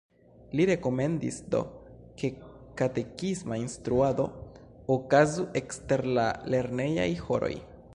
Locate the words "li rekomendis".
0.59-1.37